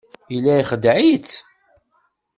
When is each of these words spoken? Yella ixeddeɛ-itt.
Yella 0.33 0.53
ixeddeɛ-itt. 0.61 1.31